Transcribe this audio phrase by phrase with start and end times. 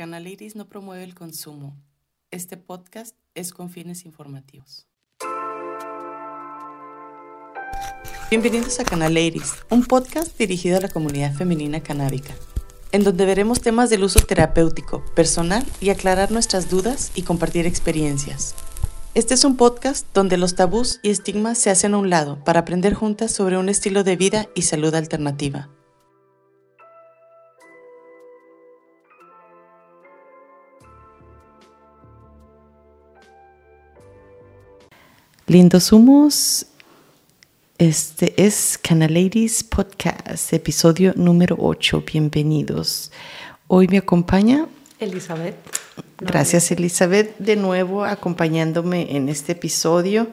[0.00, 1.76] Canal Iris no promueve el consumo.
[2.30, 4.88] Este podcast es con fines informativos.
[8.30, 12.34] Bienvenidos a Canal Iris, un podcast dirigido a la comunidad femenina canábica,
[12.92, 18.54] en donde veremos temas del uso terapéutico, personal y aclarar nuestras dudas y compartir experiencias.
[19.12, 22.60] Este es un podcast donde los tabús y estigmas se hacen a un lado para
[22.60, 25.68] aprender juntas sobre un estilo de vida y salud alternativa.
[35.50, 36.64] Lindos humos,
[37.76, 42.04] este es Canaladies Podcast, episodio número 8.
[42.06, 43.10] Bienvenidos.
[43.66, 44.68] Hoy me acompaña
[45.00, 45.56] Elizabeth.
[46.20, 50.28] Gracias Elizabeth de nuevo acompañándome en este episodio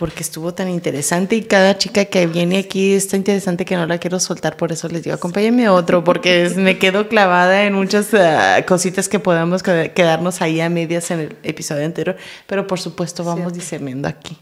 [0.00, 3.98] porque estuvo tan interesante y cada chica que viene aquí está interesante que no la
[3.98, 8.64] quiero soltar, por eso les digo, acompáñenme otro, porque me quedo clavada en muchas ah,
[8.66, 13.52] cositas que podamos quedarnos ahí a medias en el episodio anterior, pero por supuesto vamos
[13.52, 14.38] discerniendo aquí.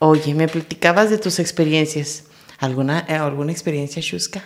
[0.00, 2.24] Oye, me platicabas de tus experiencias.
[2.58, 4.42] ¿Alguna, eh, alguna experiencia, Shuska?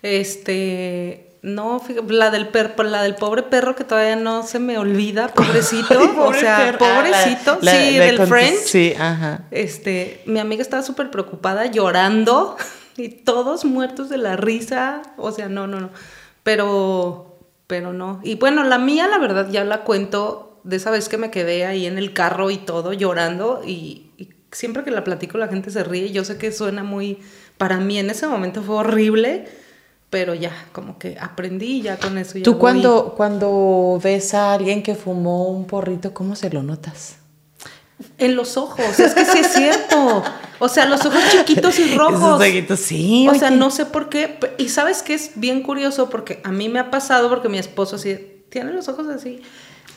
[0.00, 1.78] Este, no,
[2.08, 6.32] la del perro, la del pobre perro que todavía no se me olvida, pobrecito, o
[6.32, 8.60] sea, ah, pobrecito, sí, del French.
[8.60, 9.42] Sí, ajá.
[9.50, 12.56] Este, mi amiga estaba súper preocupada, llorando
[12.96, 15.90] y todos muertos de la risa, o sea, no, no, no.
[16.42, 17.30] Pero
[17.66, 18.20] pero no.
[18.22, 21.66] Y bueno, la mía la verdad ya la cuento de esa vez que me quedé
[21.66, 25.70] ahí en el carro y todo llorando y, y siempre que la platico la gente
[25.70, 26.10] se ríe.
[26.10, 27.18] Yo sé que suena muy
[27.58, 29.46] para mí en ese momento fue horrible
[30.14, 32.38] pero ya, como que aprendí ya con eso.
[32.44, 37.16] ¿Tú cuando, cuando ves a alguien que fumó un porrito, cómo se lo notas?
[38.18, 40.22] En los ojos, es que sí es cierto.
[40.60, 42.40] O sea, los ojos chiquitos y rojos.
[42.40, 43.26] Esos sí.
[43.28, 44.38] O sea, no sé por qué.
[44.56, 47.96] Y sabes que es bien curioso porque a mí me ha pasado porque mi esposo
[47.96, 49.42] así tiene los ojos así.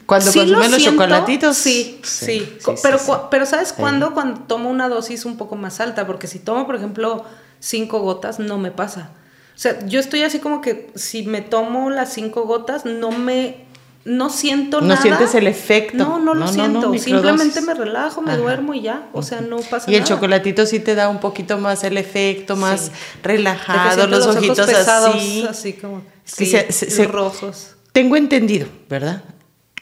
[0.08, 1.58] Cuando sí consume los chocolatitos.
[1.58, 2.58] Sí, sí.
[2.82, 2.98] pero,
[3.30, 4.16] pero ¿sabes cuándo?
[4.16, 6.08] Cuando tomo una dosis un poco más alta.
[6.08, 7.24] Porque si tomo, por ejemplo,
[7.60, 9.12] cinco gotas, no me pasa.
[9.58, 13.66] O sea, yo estoy así como que si me tomo las cinco gotas, no me.
[14.06, 14.96] No siento nada.
[14.96, 15.98] No sientes el efecto.
[15.98, 16.94] No, no lo siento.
[16.94, 19.10] Simplemente me relajo, me duermo y ya.
[19.14, 19.92] O sea, no pasa nada.
[19.92, 22.92] Y el chocolatito sí te da un poquito más el efecto, más
[23.24, 25.46] relajado, los, ojitos así.
[25.50, 26.04] Así como.
[26.24, 27.76] Sí, rojos.
[27.92, 29.24] Tengo entendido, ¿verdad?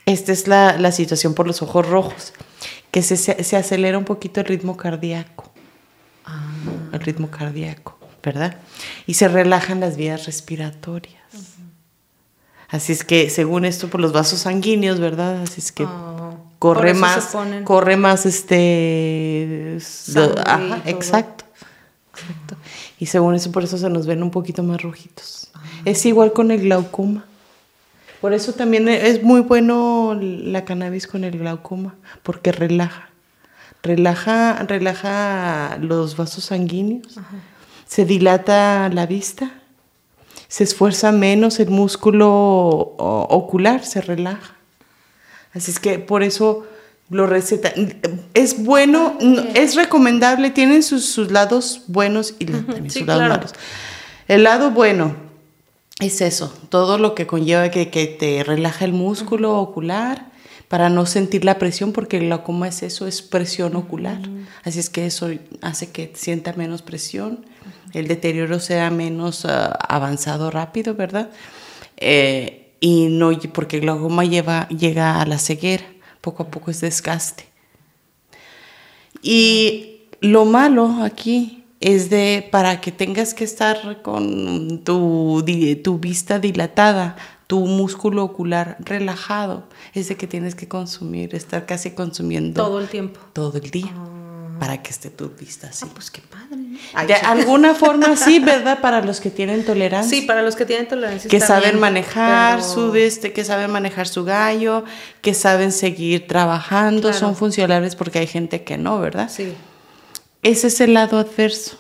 [0.06, 2.32] Esta es la, la situación por los ojos rojos,
[2.92, 5.52] que se, se, acelera un poquito el ritmo cardíaco.
[6.24, 6.48] Ah.
[6.94, 7.98] El ritmo cardíaco.
[8.26, 8.58] ¿Verdad?
[9.06, 11.22] Y se relajan las vías respiratorias.
[12.68, 15.44] Así es que, según esto, por los vasos sanguíneos, ¿verdad?
[15.44, 19.78] Así es que ah, corre más, corre más este...
[20.44, 21.46] Ajá, exacto,
[22.12, 22.56] exacto.
[23.00, 25.52] Y según eso, por eso se nos ven un poquito más rojitos.
[25.54, 25.62] Ah.
[25.86, 27.26] Es igual con el glaucoma.
[28.20, 31.94] Por eso también es muy bueno la cannabis con el glaucoma,
[32.24, 33.10] porque relaja.
[33.84, 37.20] Relaja, relaja los vasos sanguíneos.
[37.20, 37.38] Ajá
[37.88, 39.52] se dilata la vista,
[40.48, 42.30] se esfuerza menos el músculo
[42.98, 44.56] ocular, se relaja.
[45.54, 46.66] Así es que por eso
[47.10, 47.74] lo receta.
[48.34, 49.18] Es bueno,
[49.54, 52.48] es recomendable, tienen sus, lados buenos y
[52.90, 53.54] sus lados malos.
[54.28, 55.16] El lado bueno
[56.00, 60.26] es eso, todo lo que conlleva que, que te relaja el músculo ocular
[60.68, 64.20] para no sentir la presión, porque el glaucoma es eso, es presión ocular.
[64.64, 65.30] Así es que eso
[65.62, 67.46] hace que sienta menos presión
[67.94, 71.30] el deterioro sea menos ah, avanzado rápido, ¿verdad?
[71.98, 75.86] Eh, y no, porque el glaucoma lleva, llega a la ceguera,
[76.22, 77.46] poco a poco es desgaste.
[79.22, 85.44] Y lo malo aquí es de para que tengas que estar con tu,
[85.84, 87.16] tu vista dilatada,
[87.48, 92.64] tu músculo ocular relajado, es de que tienes que consumir, estar casi consumiendo.
[92.64, 93.20] Todo el tiempo.
[93.34, 93.92] Todo el día.
[93.96, 94.25] Ah
[94.60, 95.86] para que esté tu vista así.
[95.88, 97.08] Ah, pues qué padre.
[97.08, 98.80] De alguna forma sí, ¿verdad?
[98.80, 100.20] Para los que tienen tolerancia.
[100.20, 101.30] Sí, para los que tienen tolerancia.
[101.30, 104.84] Que saben manejar su este, que saben manejar su gallo,
[105.22, 109.30] que saben seguir trabajando, son funcionales porque hay gente que no, ¿verdad?
[109.30, 109.54] Sí.
[110.42, 111.80] Ese es el lado adverso,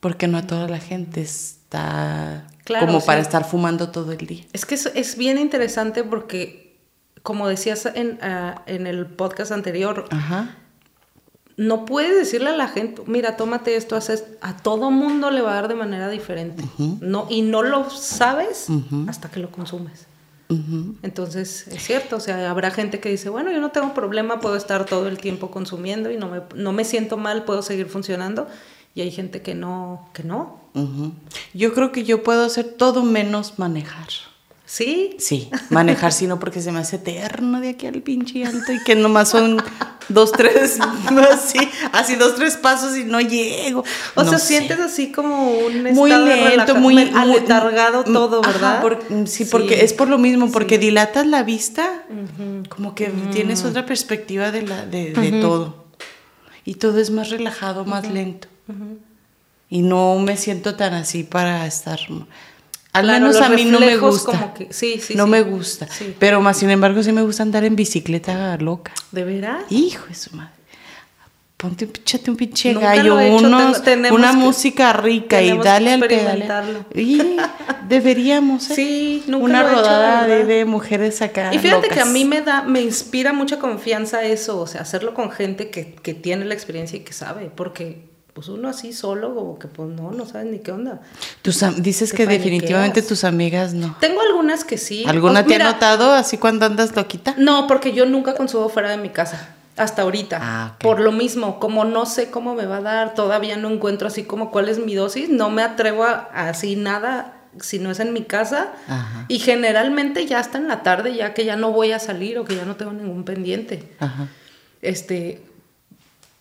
[0.00, 2.46] porque no a toda la gente está
[2.80, 4.44] como para estar fumando todo el día.
[4.52, 6.78] Es que es, bien interesante porque,
[7.22, 10.58] como decías en, ah, en el podcast anterior, Ajá
[11.56, 15.52] no puedes decirle a la gente, mira, tómate esto, haces, a todo mundo le va
[15.52, 16.64] a dar de manera diferente.
[17.00, 18.68] no, y no lo sabes
[19.08, 20.06] hasta que lo consumes.
[21.02, 24.56] Entonces, es cierto, o sea, habrá gente que dice, bueno, yo no tengo problema, puedo
[24.56, 28.46] estar todo el tiempo consumiendo y no me, no me siento mal, puedo seguir funcionando.
[28.94, 30.60] Y hay gente que no, que no.
[31.52, 34.08] Yo creo que yo puedo hacer todo menos manejar.
[34.66, 35.16] ¿Sí?
[35.18, 38.82] Sí, manejar sí no porque se me hace eterno de aquí al pinche alto y
[38.82, 39.62] que nomás son
[40.08, 40.78] dos, tres,
[41.30, 41.58] así,
[41.92, 43.84] así dos, tres pasos y no llego.
[44.14, 48.82] O sea, sientes así como un muy lento, muy aletargado todo, ¿verdad?
[49.26, 52.02] sí, porque es por lo mismo, porque dilatas la vista,
[52.70, 55.84] como que tienes otra perspectiva de, la, de, todo.
[56.64, 58.48] Y todo es más relajado, más lento.
[59.68, 62.00] Y no me siento tan así para estar
[62.94, 64.54] al menos a mí no me gusta.
[64.70, 65.88] sí, sí, no me gusta.
[66.18, 68.92] Pero más sin embargo sí me gusta andar en bicicleta loca.
[69.10, 69.64] ¿De veras?
[69.68, 70.52] Hijo de su madre.
[71.56, 76.86] Ponte, échate un pinche gallo, unos, una música rica y dale al pedal.
[76.94, 77.20] Y
[77.88, 78.74] deberíamos, ¿eh?
[78.74, 81.52] Sí, nunca Una rodada de, mujeres acá.
[81.52, 85.14] Y fíjate que a mí me da, me inspira mucha confianza eso, o sea, hacerlo
[85.14, 89.32] con gente que, que tiene la experiencia y que sabe, porque pues uno así solo,
[89.32, 91.00] como que pues no, no sabes ni qué onda.
[91.76, 93.96] dices que definitivamente tus amigas no.
[94.00, 95.04] Tengo algunas que sí.
[95.06, 97.36] ¿Alguna te ha notado así cuando andas loquita?
[97.38, 99.54] No, porque yo nunca consumo fuera de mi casa.
[99.76, 100.38] Hasta ahorita.
[100.42, 104.08] Ah, Por lo mismo, como no sé cómo me va a dar, todavía no encuentro
[104.08, 108.00] así como cuál es mi dosis, no me atrevo a, así nada si no es
[108.00, 108.72] en mi casa.
[109.28, 112.44] Y generalmente ya está en la tarde, ya que ya no voy a salir o
[112.44, 113.92] que ya no tengo ningún pendiente.
[114.00, 114.26] Ajá.
[114.82, 115.40] Este,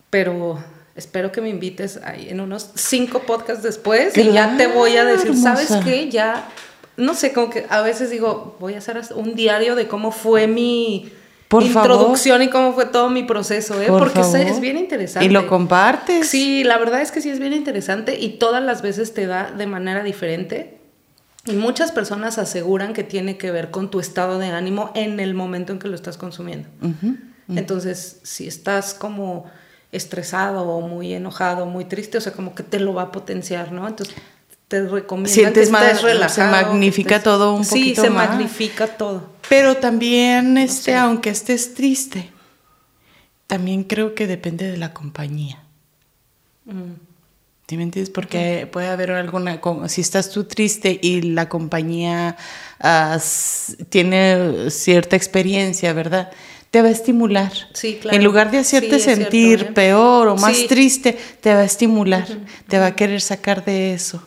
[0.10, 0.60] pero
[0.95, 5.04] Espero que me invites ahí en unos cinco podcasts después y ya te voy a
[5.04, 6.10] decir, ¿sabes qué?
[6.12, 6.48] Ya,
[6.98, 10.45] no sé, como que a veces digo, voy a hacer un diario de cómo fue
[10.45, 11.12] mi
[11.51, 13.88] introducción y cómo fue todo mi proceso, ¿eh?
[13.88, 15.25] Porque es bien interesante.
[15.25, 16.28] Y lo compartes.
[16.28, 19.51] Sí, la verdad es que sí es bien interesante y todas las veces te da
[19.51, 20.78] de manera diferente.
[21.45, 25.34] Y muchas personas aseguran que tiene que ver con tu estado de ánimo en el
[25.34, 26.69] momento en que lo estás consumiendo.
[27.50, 29.45] Entonces, si estás como
[29.94, 33.72] estresado o muy enojado, muy triste, o sea, como que te lo va a potenciar,
[33.72, 33.88] ¿no?
[33.88, 34.16] Entonces
[34.68, 36.34] te recomiendo Sientes que estés relajado.
[36.34, 38.30] Se magnifica todo un poquito Sí, se más.
[38.30, 39.30] magnifica todo.
[39.48, 42.31] Pero también, este, aunque estés triste,
[43.48, 45.63] también creo que depende de la compañía.
[46.66, 46.94] Mm.
[47.68, 48.10] ¿Sí me entiendes?
[48.10, 52.36] Porque puede haber alguna, si estás tú triste y la compañía
[52.80, 53.18] ah,
[53.90, 56.31] tiene cierta experiencia, ¿verdad?
[56.73, 57.51] Te va a estimular.
[57.73, 58.17] Sí, claro.
[58.17, 59.71] En lugar de hacerte sentir ¿eh?
[59.75, 62.25] peor o más triste, te va a estimular,
[62.67, 64.23] te va a querer sacar de eso.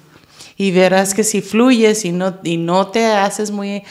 [0.56, 3.82] Y verás que si fluyes y no, y no te haces muy,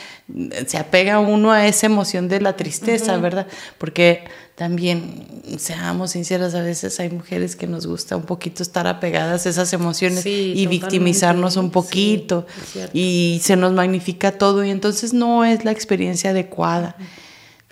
[0.68, 3.46] se apega uno a esa emoción de la tristeza, ¿verdad?
[3.78, 4.24] Porque
[4.56, 9.50] también, seamos sinceras, a veces hay mujeres que nos gusta un poquito estar apegadas a
[9.50, 12.48] esas emociones y victimizarnos un poquito
[12.94, 16.96] y se nos magnifica todo y entonces no es la experiencia adecuada.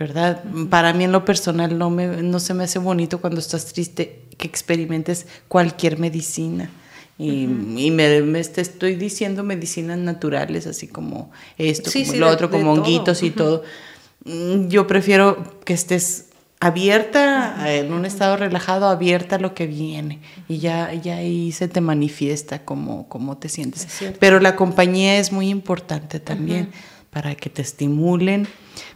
[0.04, 0.44] ¿Verdad?
[0.70, 4.26] Para mí en lo personal no, me, no se me hace bonito cuando estás triste
[4.38, 6.70] que experimentes cualquier medicina.
[7.18, 13.30] Y, me, estoy diciendo medicinas naturales, así como esto, como lo otro, como honguitos y
[13.30, 13.64] todo.
[14.26, 16.26] Mm, yo prefiero que estés
[16.60, 20.20] abierta, en un estado relajado, abierta a lo que viene.
[20.50, 23.88] Y ya, ya ahí se te manifiesta cómo, cómo te sientes.
[24.20, 26.72] Pero la compañía es muy importante también
[27.10, 28.48] para que te estimulen,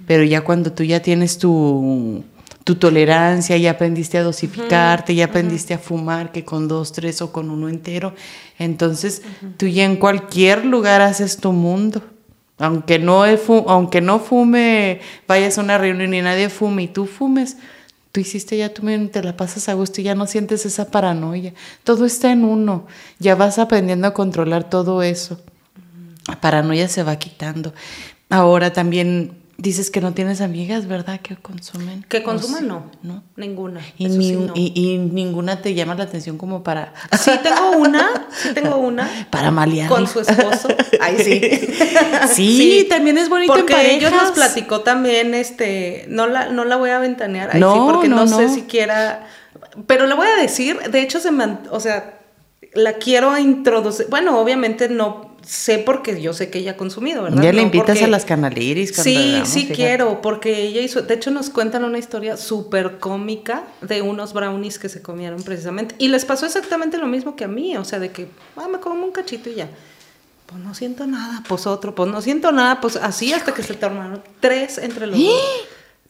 [0.06, 2.24] pero ya cuando tú ya tienes tu,
[2.63, 7.31] tu tolerancia, ya aprendiste a dosificarte, ya aprendiste a fumar, que con dos, tres o
[7.31, 8.13] con uno entero,
[8.59, 9.21] entonces
[9.57, 12.01] tú ya en cualquier lugar haces tu mundo.
[12.59, 13.24] Aunque no,
[13.68, 17.57] aunque no fume, vayas a una reunión y nadie fume y tú fumes,
[18.11, 21.54] tú hiciste ya, tú te la pasas a gusto y ya no sientes esa paranoia.
[21.83, 22.87] Todo está en uno,
[23.19, 25.40] ya vas aprendiendo a controlar todo eso.
[26.28, 27.73] La paranoia se va quitando.
[28.30, 31.19] Ahora también dices que no tienes amigas, ¿verdad?
[31.19, 32.06] Que consumen.
[32.07, 32.92] Que consumen, no.
[33.02, 33.23] No.
[33.35, 33.81] Ninguna.
[33.97, 36.94] Y, y, ninguna te llama la atención como para.
[37.18, 38.28] Sí, tengo una.
[38.31, 39.28] Sí, tengo una.
[39.31, 39.90] Para malear.
[39.90, 40.69] Con su esposo.
[41.02, 41.42] Ay, sí.
[42.33, 42.87] sí.
[42.90, 46.06] también es bonito Porque ellos nos platicó también, este.
[46.07, 47.49] No la, no la voy a ventanear.
[47.54, 49.28] Ay, no, sí, porque no, no sé siquiera.
[49.87, 51.57] Pero le voy a decir, de hecho, se me.
[51.71, 52.19] O sea,
[52.73, 54.06] la quiero introducir.
[54.09, 57.42] Bueno, obviamente no sé porque yo sé que ella ha consumido, ¿verdad?
[57.42, 58.94] Ya le invitas a las canaliris.
[58.94, 64.01] Sí, sí quiero, porque ella hizo, de hecho nos cuentan una historia súper cómica de
[64.01, 65.95] unos brownies que se comieron precisamente.
[65.99, 68.27] Y les pasó exactamente lo mismo que a mí, o sea, de que,
[68.57, 69.69] ah, me como un cachito y ya.
[70.47, 73.73] Pues no siento nada, pues otro, pues no siento nada, pues así hasta que se
[73.73, 75.42] tornaron tres entre los dos.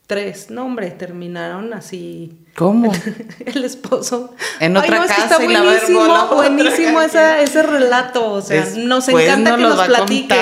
[0.07, 2.37] Tres, no hombre, terminaron así.
[2.55, 2.93] ¿Cómo?
[3.45, 4.33] el esposo.
[4.61, 5.23] En otra casa.
[5.23, 8.31] está buenísimo, buenísimo ese relato.
[8.31, 10.35] O sea, nos encanta que nos platique.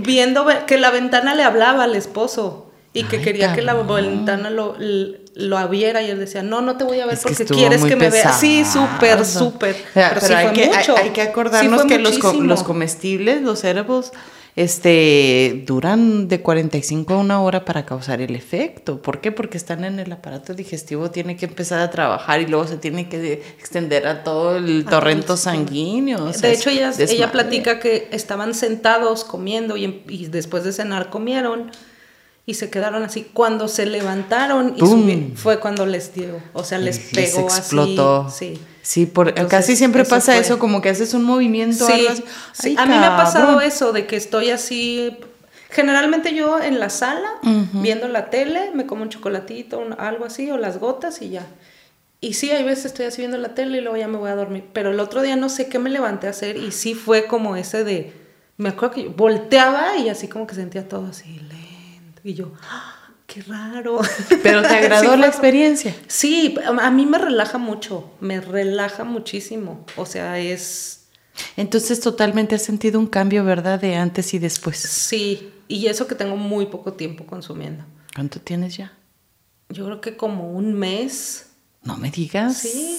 [0.00, 4.76] viendo que la ventana le hablaba al esposo y que quería que la ventana lo,
[4.78, 8.10] lo abriera y él decía, no, no te voy a ver porque quieres que me
[8.10, 8.32] vea.
[8.32, 9.74] Sí, súper, súper.
[9.94, 10.96] pero, sí hay, que, mucho.
[10.98, 14.12] Hay, que acordarnos que los, los comestibles, los herbos
[14.58, 19.00] este, duran de 45 a una hora para causar el efecto.
[19.00, 19.30] ¿Por qué?
[19.30, 23.08] Porque están en el aparato digestivo, tiene que empezar a trabajar y luego se tiene
[23.08, 26.32] que extender a todo el torrento sanguíneo.
[26.32, 31.70] de hecho, ella, ella platica que estaban sentados comiendo y, y después de cenar comieron
[32.44, 33.30] y se quedaron así.
[33.32, 38.22] Cuando se levantaron y fue cuando les dio, o sea, les pegó explotó.
[38.22, 38.56] así.
[38.56, 38.60] Sí.
[38.88, 41.86] Sí, por, casi siempre pasa eso, como que haces un movimiento.
[42.54, 45.14] Sí, a mí me ha pasado eso, de que estoy así.
[45.68, 47.28] Generalmente yo en la sala,
[47.74, 51.46] viendo la tele, me como un chocolatito, algo así, o las gotas y ya.
[52.22, 54.34] Y sí, hay veces estoy así viendo la tele y luego ya me voy a
[54.34, 54.64] dormir.
[54.72, 57.56] Pero el otro día no sé qué me levanté a hacer y sí fue como
[57.56, 58.14] ese de.
[58.56, 62.22] Me acuerdo que yo volteaba y así como que sentía todo así lento.
[62.24, 62.52] Y yo.
[62.62, 62.97] ¡ah!
[63.28, 64.00] Qué raro.
[64.42, 65.94] Pero te agradó la experiencia.
[66.08, 69.84] Sí, a mí me relaja mucho, me relaja muchísimo.
[69.96, 71.06] O sea, es...
[71.56, 73.78] Entonces totalmente has sentido un cambio, ¿verdad?
[73.78, 74.78] De antes y después.
[74.78, 77.84] Sí, y eso que tengo muy poco tiempo consumiendo.
[78.12, 78.92] ¿Cuánto tienes ya?
[79.68, 81.50] Yo creo que como un mes.
[81.84, 82.56] No me digas.
[82.56, 82.98] Sí.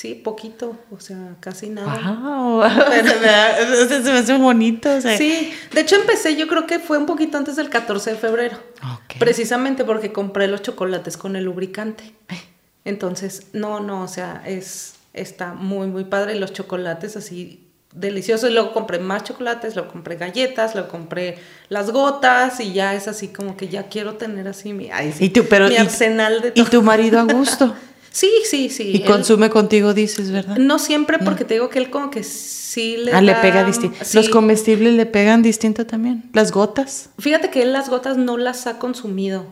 [0.00, 1.94] Sí, poquito, o sea, casi nada.
[1.94, 2.62] Wow.
[3.86, 4.88] se, me hace bonito.
[5.02, 8.56] Sí, de hecho empecé, yo creo que fue un poquito antes del 14 de febrero.
[9.18, 12.14] Precisamente porque compré los chocolates con el lubricante.
[12.86, 16.34] Entonces, no, no, o sea, es, está muy, muy padre.
[16.34, 18.48] Los chocolates así deliciosos.
[18.48, 21.36] Y luego compré más chocolates, luego compré galletas, luego compré
[21.68, 24.88] las gotas y ya es así como que ya quiero tener así mi,
[25.18, 26.66] ¿Y pero, mi arsenal de todo.
[26.66, 27.74] ¿Y tu marido a gusto?
[28.10, 28.90] Sí, sí, sí.
[28.94, 30.56] Y consume contigo, dices, ¿verdad?
[30.56, 33.12] No siempre, porque te digo que él como que sí le.
[33.12, 33.98] Ah, le pega distinto.
[34.14, 36.28] ¿Los comestibles le pegan distinto también?
[36.32, 37.10] ¿Las gotas?
[37.18, 39.46] Fíjate que él las gotas no las ha consumido.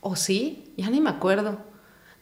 [0.00, 0.72] ¿O sí?
[0.76, 1.58] Ya ni me acuerdo.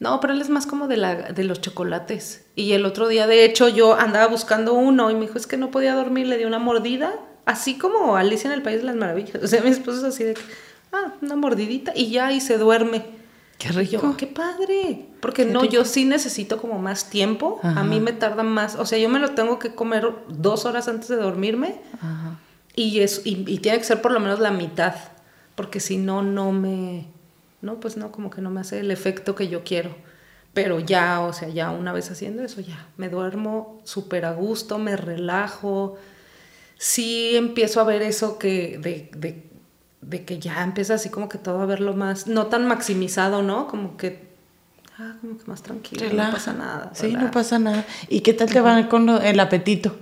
[0.01, 2.45] No, pero él es más como de, la, de los chocolates.
[2.55, 5.57] Y el otro día, de hecho, yo andaba buscando uno y me dijo, es que
[5.57, 7.15] no podía dormir, le di una mordida,
[7.47, 9.43] así como Alicia en el País de las Maravillas.
[9.43, 10.35] O sea, mi esposo es así de,
[10.93, 13.18] ah, una mordidita y ya, y se duerme.
[13.59, 14.17] Qué rico.
[14.17, 15.07] qué padre.
[15.21, 17.59] Porque no, yo sí necesito como más tiempo.
[17.63, 18.77] A mí me tarda más.
[18.77, 21.81] O sea, yo me lo tengo que comer dos horas antes de dormirme.
[22.77, 24.95] Y, es, y, tiene que ser por lo menos la mitad.
[25.57, 27.09] Porque si no, no me.
[27.61, 29.91] No, pues no, como que no me hace el efecto que yo quiero.
[30.55, 34.79] Pero ya, o sea, ya una vez haciendo eso, ya me duermo súper a gusto,
[34.79, 35.99] me relajo.
[36.77, 39.48] Sí empiezo a ver eso que de, de
[40.01, 43.67] de que ya empieza así como que todo a verlo más, no tan maximizado, ¿no?
[43.67, 44.29] Como que,
[44.99, 46.91] ah, como que más tranquilo, no pasa nada.
[46.95, 47.85] Sí, no pasa nada.
[48.09, 49.97] ¿Y qué tal te va con el apetito?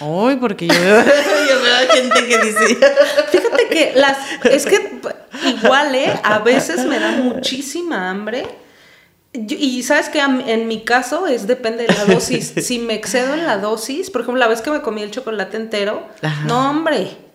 [0.00, 1.04] Ay, porque yo veo,
[1.48, 2.66] yo veo gente que dice.
[3.30, 4.18] Fíjate que las.
[4.44, 5.00] Es que
[5.46, 6.12] igual, ¿eh?
[6.22, 8.46] A veces me da muchísima hambre.
[9.32, 12.54] Y sabes que en mi caso es depende de la dosis.
[12.62, 15.58] Si me excedo en la dosis, por ejemplo, la vez que me comí el chocolate
[15.58, 16.06] entero,
[16.46, 17.25] no, hombre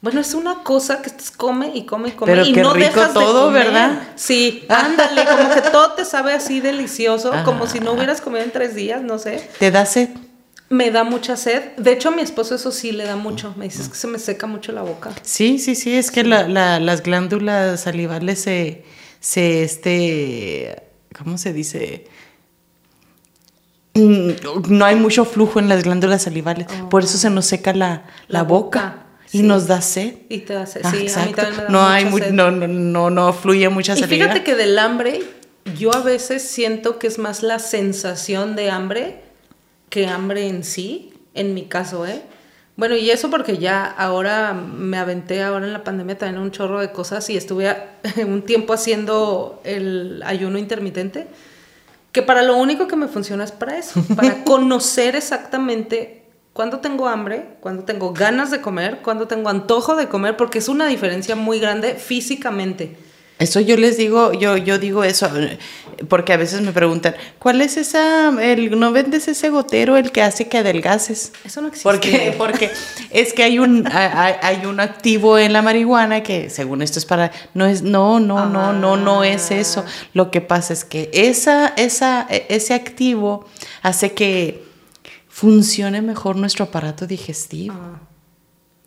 [0.00, 3.12] bueno, es una cosa que come y come y come Pero y no rico dejas
[3.12, 4.08] todo, de ¿verdad?
[4.16, 8.52] Sí, ándale, como que todo te sabe así delicioso, como si no hubieras comido en
[8.52, 9.48] tres días, no sé.
[9.58, 10.10] ¿Te da sed?
[10.70, 11.76] Me da mucha sed.
[11.78, 13.54] De hecho, a mi esposo eso sí le da mucho.
[13.56, 15.10] Me dices que se me seca mucho la boca.
[15.22, 18.84] Sí, sí, sí, es que las glándulas salivales se,
[19.18, 20.82] se, este,
[21.16, 22.06] ¿cómo se dice?
[23.94, 24.30] Mm,
[24.68, 29.06] no hay mucho flujo en las glándulas salivales, por eso se nos seca la, boca.
[29.32, 30.14] Y nos da sed.
[30.28, 33.32] Y te da sed, sí, a mí también me da no hay No, no, no,
[33.32, 34.14] fluye mucha saliva.
[34.14, 35.22] Y fíjate que del hambre,
[35.76, 39.20] yo a veces siento que es más la sensación de hambre
[39.90, 42.22] que hambre en sí, en mi caso, ¿eh?
[42.76, 46.80] Bueno, y eso porque ya ahora me aventé ahora en la pandemia también un chorro
[46.80, 47.74] de cosas y estuve
[48.24, 51.26] un tiempo haciendo el ayuno intermitente,
[52.12, 56.17] que para lo único que me funciona es para eso, para conocer exactamente
[56.58, 60.68] cuando tengo hambre, cuando tengo ganas de comer, cuando tengo antojo de comer, porque es
[60.68, 62.96] una diferencia muy grande físicamente.
[63.38, 65.30] Eso yo les digo, yo, yo digo eso,
[66.08, 70.20] porque a veces me preguntan, ¿cuál es esa, el, no vendes ese gotero el que
[70.20, 71.30] hace que adelgaces?
[71.44, 71.88] Eso no existe.
[71.88, 72.72] Porque, porque
[73.10, 77.06] es que hay un, hay, hay, un activo en la marihuana que según esto es
[77.06, 79.84] para, no es, no, no, no, no, no es eso.
[79.86, 79.90] Ah.
[80.12, 83.46] Lo que pasa es que esa, esa, ese activo
[83.80, 84.66] hace que
[85.38, 87.72] funcione mejor nuestro aparato digestivo.
[87.78, 88.00] Ah.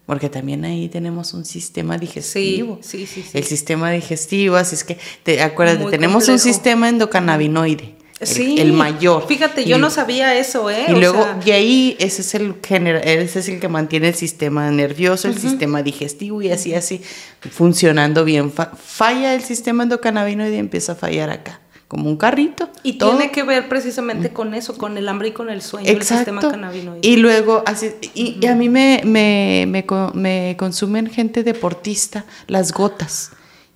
[0.05, 2.79] Porque también ahí tenemos un sistema digestivo.
[2.81, 3.37] Sí, sí, sí.
[3.37, 7.95] El sistema digestivo, así es que, te, acuérdate, tenemos un sistema endocannabinoide.
[8.21, 9.25] Sí, el, mayor.
[9.27, 10.87] Fíjate, yo no sabía eso, ¿eh?
[10.89, 12.55] Y luego, y ahí ese es el
[13.03, 17.01] ese es el que mantiene el sistema nervioso, el sistema digestivo y así, así,
[17.49, 18.51] funcionando bien.
[18.51, 21.60] falla el sistema endocannabinoide y empieza a fallar acá
[21.91, 22.69] como un carrito.
[22.83, 26.01] Y tiene que ver precisamente con eso, con el hambre y con el sueño, el
[26.03, 27.05] sistema cannabinoide.
[27.05, 33.31] Y luego, así, y, a mí me, me, me, me consumen gente deportista las gotas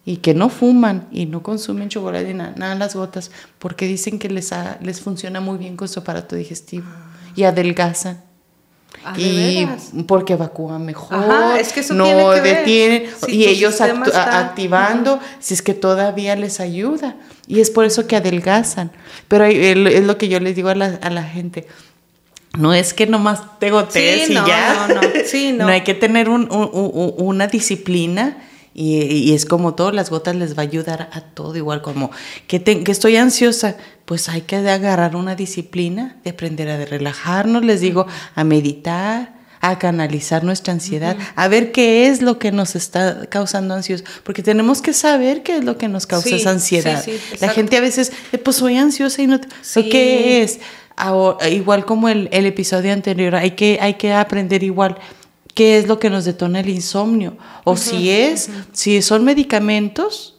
[0.05, 4.17] y que no fuman y no consumen chocolate ni nada, nada las gotas, porque dicen
[4.17, 4.50] que les,
[4.81, 6.86] les funciona muy bien con su aparato digestivo
[7.36, 8.24] y adelgazan.
[9.03, 9.67] Ah, y
[10.07, 16.35] porque evacúan mejor, es que eso no detienen y ellos activando, si es que todavía
[16.35, 17.15] les ayuda
[17.47, 18.91] y es por eso que adelgazan.
[19.27, 21.67] Pero es lo que yo les digo a la, a la gente.
[22.57, 24.87] No es que nomás te gotees y ya.
[24.87, 25.65] No, no, sí, no.
[25.65, 28.37] no hay que tener un, un, una disciplina
[28.77, 32.11] y, es como todo, las gotas les va a ayudar a todo, igual como
[32.45, 37.81] que, que estoy ansiosa, pues hay que agarrar una disciplina de aprender a relajarnos, les
[37.81, 43.25] digo, a meditar, a canalizar nuestra ansiedad, a ver qué es lo que nos está
[43.27, 47.03] causando ansiosos, porque tenemos que saber qué es lo que nos causa esa ansiedad.
[47.39, 49.39] La gente a veces, eh, pues soy ansiosa y no,
[49.74, 50.59] ¿qué es?
[51.50, 54.97] igual como el, el, episodio anterior, hay que, hay que aprender igual
[55.55, 60.34] qué es lo que nos detona el insomnio, o si es, si son medicamentos,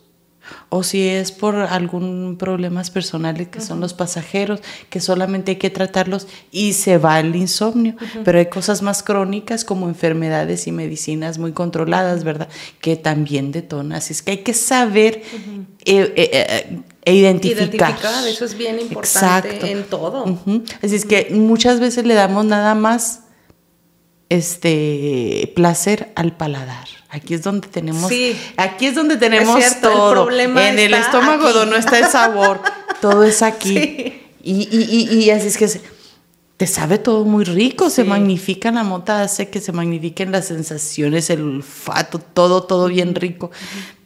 [0.68, 5.70] o si es por algún problemas personales que son los pasajeros, que solamente hay que
[5.70, 7.94] tratarlos y se va el insomnio.
[8.24, 12.48] Pero hay cosas más crónicas como enfermedades y medicinas muy controladas, ¿verdad?
[12.80, 13.98] Que también detonan.
[13.98, 15.22] Así es que hay que saber
[15.84, 17.90] eh, eh, eh, identificar.
[17.90, 20.24] Identificar, eso es bien importante en todo.
[20.82, 23.20] Así es que muchas veces le damos nada más
[24.28, 26.86] este placer al paladar.
[27.08, 28.10] Aquí es donde tenemos,
[28.56, 30.30] aquí es donde tenemos todo.
[30.30, 32.60] en el estómago donde no está el sabor,
[33.00, 34.22] todo es aquí.
[34.42, 35.68] Y, y, y, así es que
[36.56, 41.28] te sabe todo muy rico, se magnifica la mota, hace que se magnifiquen las sensaciones,
[41.28, 43.50] el olfato, todo, todo bien rico.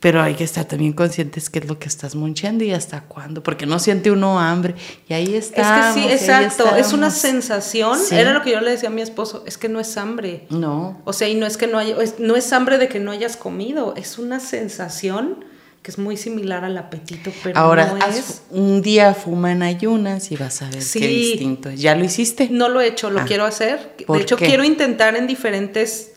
[0.01, 3.43] Pero hay que estar también conscientes qué es lo que estás moncheando y hasta cuándo,
[3.43, 4.75] porque no siente uno hambre.
[5.09, 5.91] Y ahí está.
[5.91, 7.97] Es que sí, exacto, es una sensación.
[8.11, 10.47] Era lo que yo le decía a mi esposo, es que no es hambre.
[10.51, 11.01] No.
[11.05, 13.37] O sea, y no es que no haya, no es hambre de que no hayas
[13.37, 15.45] comido, es una sensación
[15.83, 18.43] que es muy similar al apetito, pero Ahora, no es...
[18.51, 22.49] un día fuma en ayunas y vas a ver qué distinto ¿Ya lo hiciste?
[22.51, 23.25] No lo he hecho, lo ah.
[23.27, 23.95] quiero hacer.
[24.07, 26.13] De hecho, quiero intentar en diferentes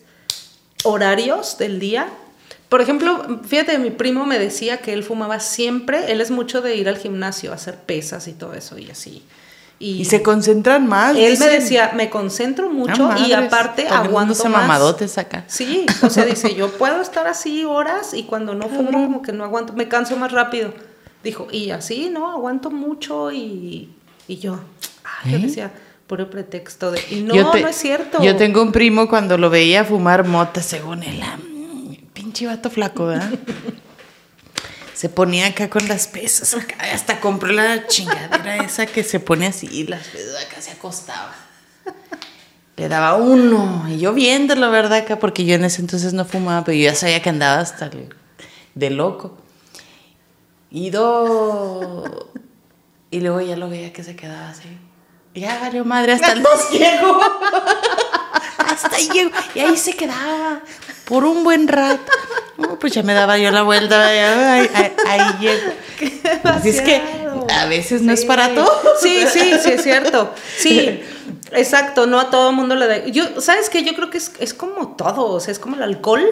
[0.84, 2.10] horarios del día.
[2.68, 6.76] Por ejemplo, fíjate, mi primo me decía que él fumaba siempre, él es mucho de
[6.76, 9.24] ir al gimnasio, a hacer pesas y todo eso y así.
[9.86, 11.14] Y, se concentran más.
[11.18, 14.62] Él me decía, me concentro mucho y aparte aguanto más.
[14.62, 15.44] mamadotes acá.
[15.48, 19.34] Sí, o sea, dice, yo puedo estar así horas y cuando no fumo como que
[19.34, 20.74] no aguanto, me canso más rápido.
[21.22, 22.32] Dijo, y así, ¿no?
[22.32, 23.90] Aguanto mucho y,
[24.26, 24.62] y yo,
[25.26, 25.40] yo ¿Eh?
[25.40, 25.72] decía,
[26.08, 27.02] puro pretexto de...
[27.10, 28.24] Y no, no es cierto.
[28.24, 31.38] Yo tengo un primo cuando lo veía fumar mota, según él, ah,
[32.14, 33.32] pinche vato flaco, ¿verdad?
[34.94, 39.86] se ponía acá con las pesas, hasta compró la chingadera esa que se pone así
[39.86, 41.34] las pesas acá se acostaba.
[42.76, 45.00] Le daba uno, y yo viéndolo, ¿verdad?
[45.00, 47.92] Acá, porque yo en ese entonces no fumaba, pero yo ya sabía que andaba hasta
[48.74, 49.38] de loco.
[50.72, 52.10] Y dos.
[53.12, 54.70] Y luego ya lo veía que se quedaba así.
[55.36, 57.20] Ya valió madre, hasta el dos llego.
[58.58, 59.30] hasta ahí llego.
[59.54, 60.62] Y ahí se quedaba
[61.06, 62.12] por un buen rato
[62.80, 64.68] pues ya me daba yo la vuelta, ahí,
[65.40, 65.72] llego.
[66.44, 67.02] Así es que
[67.50, 68.72] a veces no es para todo.
[69.02, 70.34] Sí, sí, sí, es cierto.
[70.58, 71.02] Sí,
[71.52, 73.06] exacto, no a todo mundo le da.
[73.08, 73.84] Yo, ¿sabes qué?
[73.84, 76.26] Yo creo que es, es como todo, o sea, es como el alcohol.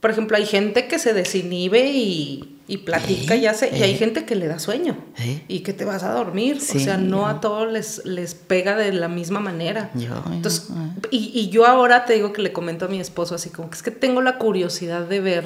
[0.00, 4.24] Por ejemplo, hay gente que se desinhibe y, y platica y hace, y hay gente
[4.24, 4.96] que le da sueño
[5.48, 6.58] y que te vas a dormir.
[6.58, 9.90] o sea, no a todos les, les pega de la misma manera.
[10.30, 10.68] Entonces,
[11.10, 13.76] y, y, yo ahora te digo que le comento a mi esposo así como que
[13.76, 15.44] es que tengo la curiosidad de ver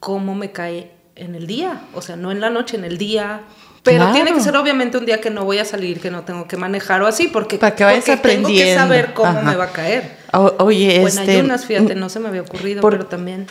[0.00, 1.82] cómo me cae en el día.
[1.94, 3.42] O sea, no en la noche, en el día.
[3.82, 6.46] Pero tiene que ser obviamente un día que no voy a salir, que no tengo
[6.46, 9.72] que manejar o así, porque, Para que vayas tengo que saber cómo me va a
[9.72, 10.16] caer.
[10.32, 13.46] oye, bueno, este, ayunas, fíjate, no se me había ocurrido, pero también.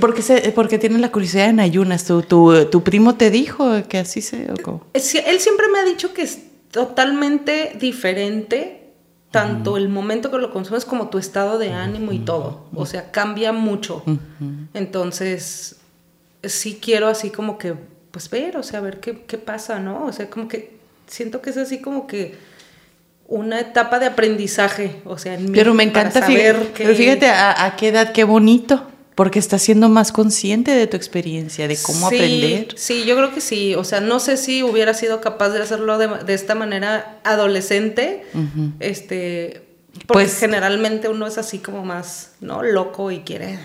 [0.00, 2.04] Porque, se, porque tienes la curiosidad en ayunas.
[2.04, 4.48] ¿Tu, tu, primo te dijo que así se.?
[4.66, 5.02] O Él
[5.40, 6.38] siempre me ha dicho que es
[6.70, 8.84] totalmente diferente
[9.34, 12.66] tanto el momento que lo consumes como tu estado de ánimo y todo.
[12.74, 14.04] O sea, cambia mucho.
[14.74, 15.80] Entonces,
[16.44, 17.74] sí quiero así como que
[18.14, 20.06] pues ver, o sea, ver qué, qué pasa, ¿no?
[20.06, 20.70] O sea, como que
[21.08, 22.36] siento que es así como que
[23.26, 27.88] una etapa de aprendizaje, o sea, en Pero me encanta, fíjate, pero fíjate a, qué
[27.88, 32.68] edad, qué bonito, porque estás siendo más consciente de tu experiencia, de cómo aprender.
[32.76, 35.98] Sí, yo creo que sí, o sea, no sé si hubiera sido capaz de hacerlo
[35.98, 38.24] de, esta manera adolescente,
[38.78, 39.62] este,
[40.06, 42.62] porque pues, generalmente uno es así como más, ¿no?
[42.62, 43.58] Loco y quiere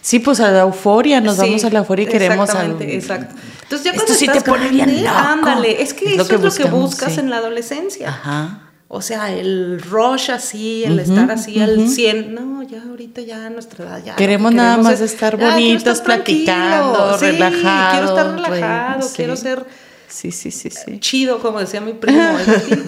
[0.00, 2.80] Sí, pues a la euforia, nos vamos a la euforia y queremos algo.
[2.80, 3.34] Exacto.
[3.74, 7.38] Entonces ya cuando estás grande, ándale, es que eso es lo que buscas en la
[7.38, 8.08] adolescencia.
[8.08, 8.60] Ajá.
[8.88, 12.34] O sea, el rush así, el estar así al 100.
[12.34, 14.16] No, ya ahorita ya a nuestra edad ya.
[14.16, 17.90] Queremos, nada más estar ah, bonitos, platicando, relajados.
[17.90, 19.66] Quiero estar relajado, quiero ser
[20.14, 21.00] Sí, sí, sí, sí.
[21.00, 22.38] Chido, como decía mi primo.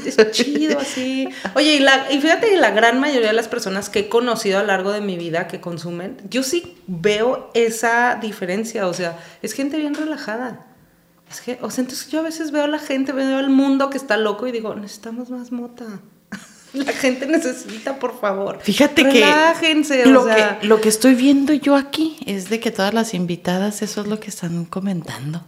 [0.06, 1.28] Es, chido así.
[1.56, 4.60] Oye, y, la, y fíjate, la gran mayoría de las personas que he conocido a
[4.60, 8.86] lo largo de mi vida que consumen, yo sí veo esa diferencia.
[8.86, 10.66] O sea, es gente bien relajada.
[11.60, 14.16] O sea, entonces yo a veces veo a la gente, veo al mundo que está
[14.16, 15.84] loco y digo, necesitamos más mota.
[16.72, 18.58] La gente necesita, por favor.
[18.60, 22.92] Fíjate Relájense, que, lo que lo que estoy viendo yo aquí es de que todas
[22.92, 25.42] las invitadas eso es lo que están comentando.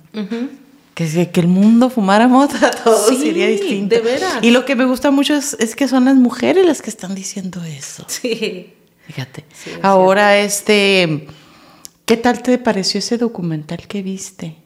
[0.94, 3.94] que, que, el mundo fumara mota, todo sería distinto.
[3.94, 4.38] De veras.
[4.42, 7.14] Y lo que me gusta mucho es, es, que son las mujeres las que están
[7.14, 8.04] diciendo eso.
[8.06, 8.74] Sí.
[9.06, 9.44] Fíjate.
[9.82, 11.26] Ahora, este,
[12.04, 14.56] ¿qué tal te pareció ese documental que viste?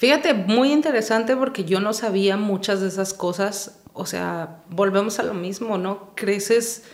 [0.00, 3.80] Fíjate, muy interesante porque yo no sabía muchas de esas cosas.
[3.92, 6.14] O sea, volvemos a lo mismo, ¿no?
[6.14, 6.84] Creces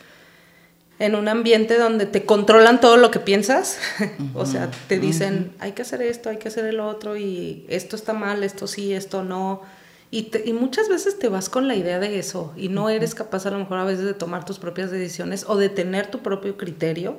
[0.99, 3.79] en un ambiente donde te controlan todo lo que piensas.
[4.35, 7.95] o sea, te dicen, hay que hacer esto, hay que hacer el otro, y esto
[7.95, 9.63] está mal, esto sí, esto no.
[10.11, 13.47] Y, y muchas veces te vas con la idea de eso y no eres capaz
[13.47, 16.57] a lo mejor a veces de tomar tus propias decisiones o de tener tu propio
[16.57, 17.19] criterio.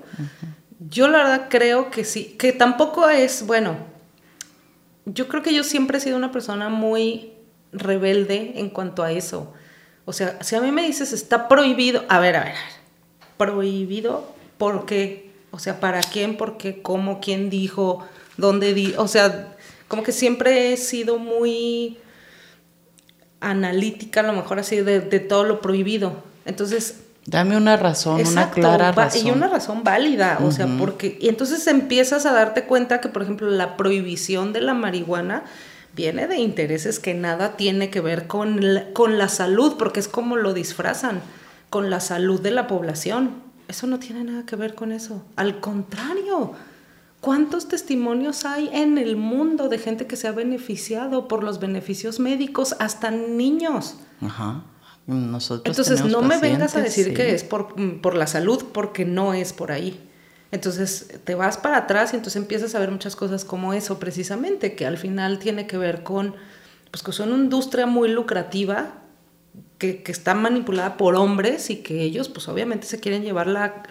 [0.90, 3.96] Yo la verdad creo que sí, que tampoco es, bueno,
[5.14, 7.32] yo creo que yo siempre he sido una persona muy
[7.72, 9.54] rebelde en cuanto a eso.
[10.06, 12.56] O sea, si a mí me dices está prohibido, a ver, a ver,
[13.38, 15.32] prohibido, ¿por qué?
[15.52, 16.38] O sea, ¿para quién?
[16.38, 16.82] ¿Por qué?
[16.82, 17.20] ¿Cómo?
[17.22, 18.06] ¿Quién dijo?
[18.36, 18.94] ¿Dónde di?
[18.98, 19.56] O sea,
[19.88, 21.98] como que siempre he sido muy
[23.40, 26.24] analítica, a lo mejor así, de, de todo lo prohibido.
[26.46, 29.28] Entonces, Dame una razón, una clara razón.
[29.28, 31.18] Y una razón válida, o sea, porque...
[31.20, 35.44] Y entonces empiezas a darte cuenta que, por ejemplo, la prohibición de la marihuana
[35.94, 40.08] viene de intereses que nada tiene que ver con la, con la salud, porque es
[40.08, 41.20] como lo disfrazan,
[41.70, 43.32] con la salud de la población.
[43.68, 45.22] Eso no tiene nada que ver con eso.
[45.36, 46.54] Al contrario,
[47.20, 52.22] ¿cuántos testimonios hay en el mundo de gente que se ha beneficiado por los beneficios
[52.22, 53.96] médicos, hasta niños?
[54.22, 54.64] Ajá.
[55.08, 59.34] Entonces no me vengas a decir que es por, mm, por, la salud porque no
[59.34, 60.02] es por ahí.
[60.52, 64.76] Entonces te vas para atrás y entonces empiezas a ver muchas cosas como eso precisamente,
[64.76, 66.36] que al final tiene que ver con,
[66.92, 68.96] pues que son una industria muy lucrativa,
[69.78, 73.84] que, que está manipulada por hombres y que ellos pues obviamente se quieren llevar la,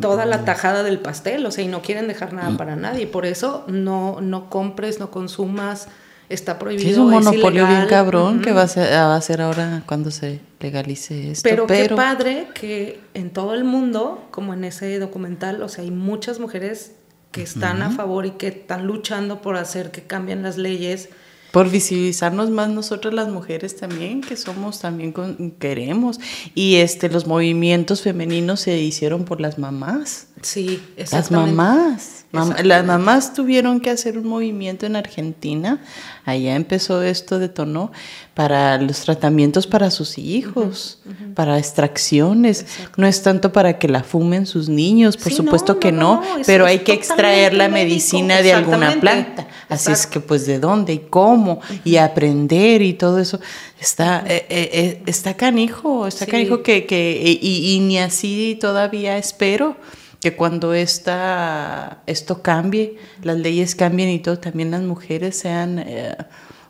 [0.00, 2.56] toda la tajada del pastel, o sea, y no quieren dejar nada mm.
[2.56, 3.06] para nadie.
[3.06, 5.88] Por eso no, no compres, no consumas
[6.28, 6.90] está prohibido.
[6.90, 10.40] es un monopolio bien cabrón que va a, ser, va a ser ahora cuando se
[10.60, 11.48] legalice esto.
[11.48, 15.90] Pero, qué padre que en todo el mundo, como en ese documental, o sea, hay
[15.90, 16.92] muchas mujeres
[17.32, 21.10] que están a favor y que están luchando por hacer que cambien las leyes
[21.56, 25.14] por visibilizarnos más nosotras las mujeres también, que somos también
[25.58, 26.20] queremos.
[26.54, 30.26] Y este los movimientos femeninos se hicieron por las mamás.
[30.42, 31.56] Sí, exactamente.
[31.56, 32.64] Las mamás.
[32.64, 35.80] las mamás tuvieron que hacer un movimiento en Argentina.
[36.24, 37.90] Allá empezó esto, detonó
[38.34, 40.98] para los tratamientos para sus hijos,
[41.34, 42.66] para extracciones.
[42.96, 46.80] No es tanto para que la fumen sus niños, por supuesto que no, pero hay
[46.80, 49.48] que extraer la medicina de alguna planta.
[49.68, 53.40] Así es que pues de dónde y cómo y aprender y todo eso.
[53.80, 59.76] Está, eh, eh, eh, está canijo, está canijo que, que y, ni así todavía espero
[60.20, 65.84] que cuando esta, esto cambie, las leyes cambien y todo, también las mujeres sean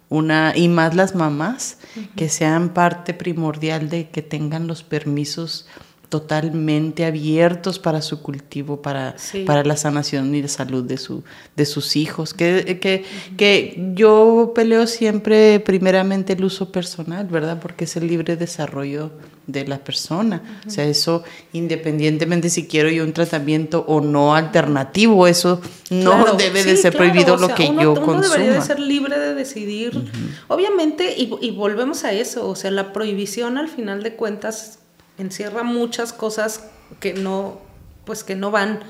[0.08, 1.78] una, y más las mamás,
[2.16, 5.66] que sean parte primordial de que tengan los permisos
[6.08, 11.24] totalmente abiertos para su cultivo, para, para la sanación y la salud de, su,
[11.56, 12.32] de sus hijos.
[12.32, 13.04] Que, que,
[13.36, 17.58] que, yo peleo siempre primeramente el uso personal, ¿verdad?
[17.60, 19.10] Porque es el libre desarrollo
[19.46, 20.60] de la persona.
[20.66, 26.64] O sea, eso independientemente si quiero yo un tratamiento o no alternativo, eso no debe
[26.64, 30.10] de ser prohibido lo que yo uno debería de ser libre de decidir.
[30.48, 34.80] Obviamente, y, y volvemos a eso, o sea, la prohibición al final de cuentas
[35.18, 36.68] encierra muchas cosas
[37.00, 37.60] que no,
[38.04, 38.80] pues que no van.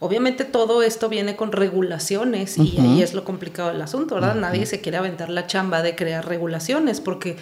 [0.00, 4.36] Obviamente todo esto viene con regulaciones y ahí es lo complicado del asunto, ¿verdad?
[4.36, 7.36] Nadie se quiere aventar la chamba de crear regulaciones porque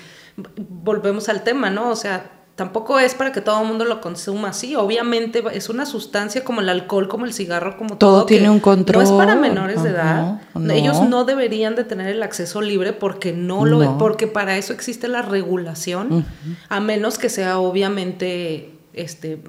[0.57, 1.91] volvemos al tema, ¿no?
[1.91, 4.75] O sea, tampoco es para que todo el mundo lo consuma así.
[4.75, 8.17] Obviamente es una sustancia como el alcohol, como el cigarro, como todo.
[8.17, 9.05] Todo tiene un control.
[9.05, 10.41] No es para menores de edad.
[10.71, 15.07] Ellos no deberían de tener el acceso libre porque no lo, porque para eso existe
[15.07, 16.25] la regulación,
[16.69, 19.41] a menos que sea obviamente este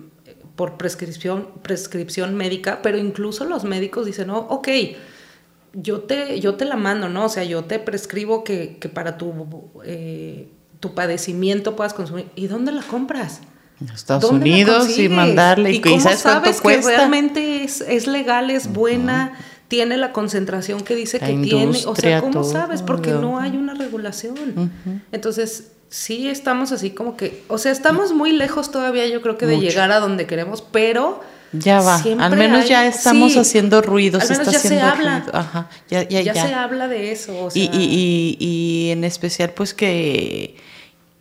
[0.58, 4.68] por prescripción, prescripción médica, pero incluso los médicos dicen, oh, ok,
[5.74, 7.26] yo te, yo te la mando, ¿no?
[7.26, 9.32] O sea, yo te prescribo que, que para tu,
[9.86, 10.50] eh,
[10.88, 12.28] tu padecimiento puedas consumir.
[12.36, 13.42] ¿Y dónde la compras?
[13.80, 15.72] En Estados Unidos y mandarle.
[15.72, 19.34] ¿Y, cómo sabes, que realmente es, es legal, es buena?
[19.68, 21.78] tiene la concentración que dice que tiene.
[21.86, 22.82] O sea, ¿cómo sabes?
[22.82, 24.72] Porque no hay una regulación.
[25.12, 29.46] Entonces, sí estamos así como que, o sea, estamos muy lejos todavía, yo creo que
[29.46, 31.22] de llegar a donde queremos, pero
[31.54, 35.26] ya va, al menos ya estamos haciendo ruido, se está ya haciendo se habla.
[35.34, 37.50] Ajá, ya, ya, ya, se habla de eso.
[37.54, 40.58] y, y, y, en especial, pues que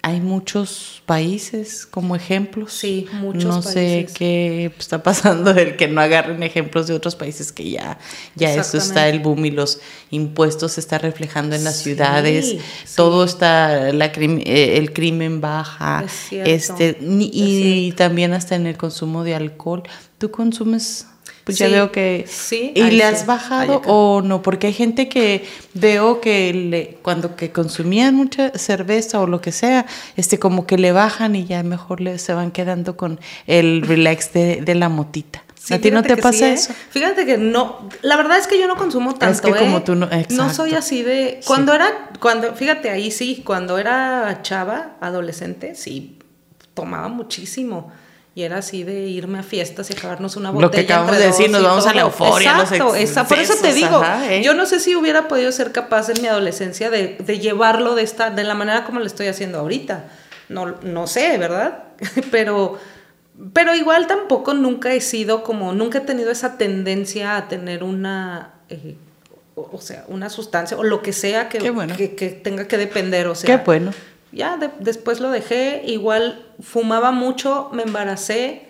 [0.06, 2.72] hay muchos países como ejemplos.
[2.72, 7.50] Sí, muchos No sé qué está pasando el que no agarren ejemplos de otros países
[7.50, 7.98] que ya,
[8.36, 12.54] ya eso está el boom y los impuestos se está reflejando en las ciudades.
[12.94, 16.04] Todo está, la, eh, el crimen baja.
[16.30, 19.82] este y, también hasta en el consumo de alcohol.
[20.18, 21.08] ¿Tú consumes
[21.46, 22.24] pues ya veo que...
[22.28, 22.72] Sí.
[22.74, 24.42] ¿Y le has bajado o no?
[24.42, 29.52] Porque hay gente que veo que le, cuando que consumían mucha cerveza o lo que
[29.52, 33.82] sea, este como que le bajan y ya mejor le, se van quedando con el
[33.82, 35.44] relax de, la motita.
[35.70, 36.54] ¿A ti no te pasa ¿eh?
[36.54, 36.74] eso?
[36.90, 39.36] Fíjate que no, la verdad es que yo no consumo tanto.
[39.36, 39.82] Es que como ¿eh?
[39.86, 41.38] tú no, no soy así de.
[41.46, 46.18] Cuando era, cuando, fíjate ahí sí, cuando era chava, adolescente, sí,
[46.74, 47.92] tomaba muchísimo.
[48.36, 50.66] Y era así de irme a fiestas y acabarnos una botella.
[50.66, 52.66] Lo que acabamos de decir, nos vamos a la euforia.
[52.98, 54.42] Exacto, por eso te digo, ¿eh?
[54.44, 58.02] yo no sé si hubiera podido ser capaz en mi adolescencia de, de, llevarlo de
[58.02, 60.10] esta, de la manera como lo estoy haciendo ahorita.
[60.50, 61.84] No, no sé, ¿verdad?
[62.30, 62.78] pero,
[63.54, 68.50] pero igual tampoco nunca he sido como, nunca he tenido esa tendencia a tener una,
[68.68, 68.96] eh,
[69.54, 71.56] o, sea, una sustancia o lo que sea que,
[71.96, 73.28] que, que, tenga que depender.
[73.28, 73.92] O sea, Qué bueno
[74.36, 78.68] ya después lo dejé, igual fumaba mucho, me embaracé,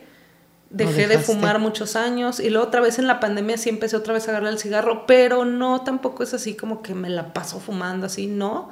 [0.71, 4.15] dejé de fumar muchos años y luego otra vez en la pandemia sí empecé otra
[4.15, 7.61] vez a agarrar el cigarro, pero no tampoco es así como que me la paso
[7.61, 8.71] fumando así, no.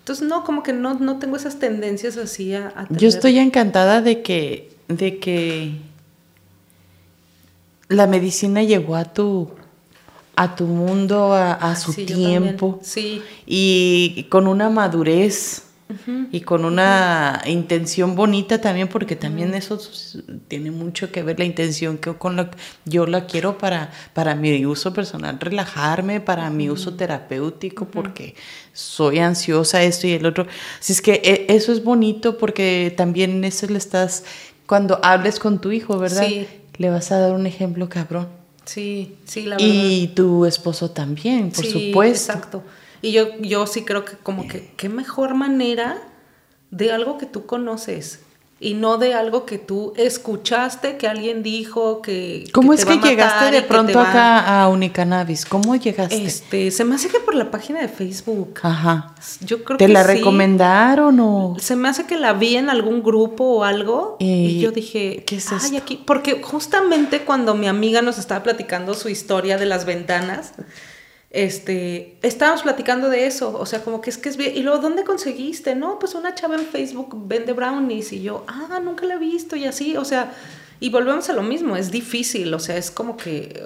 [0.00, 4.20] Entonces no, como que no, no tengo esas tendencias así a, Yo estoy encantada de
[4.20, 5.72] que, de que
[7.88, 9.50] la medicina llegó a tu
[10.36, 13.22] a tu mundo a, su tiempo sí.
[13.46, 15.62] y con una madurez
[16.32, 19.78] y con una intención bonita también, porque también eso
[20.48, 22.50] tiene mucho que ver la intención que con la
[22.86, 28.34] yo la quiero para, para mi uso personal, relajarme, para mi uso terapéutico, porque
[28.72, 30.46] soy ansiosa, esto y el otro.
[30.80, 34.24] Así es que e, eso es bonito porque también eso le estás,
[34.66, 36.26] cuando hables con tu hijo, ¿verdad?
[36.76, 38.28] Le vas a dar un ejemplo cabrón.
[38.64, 39.68] Sí, sí, la verdad.
[39.70, 42.32] Y tu esposo también, por sí, supuesto.
[42.32, 42.62] Exacto.
[43.04, 45.98] Y yo, yo sí creo que como que qué mejor manera
[46.70, 48.20] de algo que tú conoces
[48.58, 52.48] y no de algo que tú escuchaste, que alguien dijo, que...
[52.54, 55.44] ¿Cómo es que llegaste de pronto acá a Unicannabis?
[55.44, 56.24] ¿Cómo llegaste?
[56.24, 58.60] Este, se me hace que por la página de Facebook.
[58.62, 59.14] Ajá.
[59.42, 61.56] Yo creo ¿Te la recomendaron o...?
[61.58, 65.36] Se me hace que la vi en algún grupo o algo y, yo dije, ¿qué
[65.36, 66.02] es Ay, aquí?
[66.06, 70.54] Porque justamente cuando mi amiga nos estaba platicando su historia de las ventanas
[71.34, 74.78] este, estábamos platicando de eso, o sea, como que es que es bien, y luego,
[74.78, 75.74] ¿dónde conseguiste?
[75.74, 79.56] No, pues una chava en Facebook vende brownies, y yo, ah, nunca la he visto,
[79.56, 80.32] y así, o sea,
[80.78, 83.62] y volvemos a lo mismo, es difícil, o sea, es como que,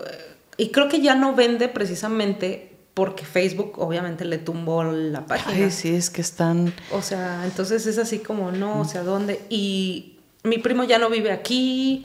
[0.56, 5.66] y creo que ya no vende precisamente porque Facebook obviamente le tumbó la página.
[5.66, 6.72] Ay, sí, es que están...
[6.90, 9.40] O sea, entonces es así como, no, o sea, ¿dónde?
[9.48, 12.04] Y mi primo ya no vive aquí,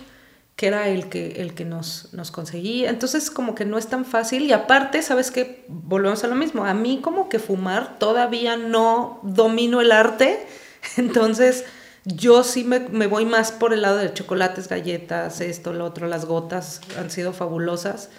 [0.56, 2.90] que era el que, el que nos, nos conseguía.
[2.90, 5.66] Entonces como que no es tan fácil y aparte, ¿sabes qué?
[5.68, 6.66] Volvemos a lo mismo.
[6.66, 10.46] A mí como que fumar todavía no domino el arte,
[10.98, 11.66] entonces
[12.06, 16.08] yo sí me, me voy más por el lado de chocolates, galletas, esto, lo otro,
[16.08, 18.10] las gotas han sido fabulosas.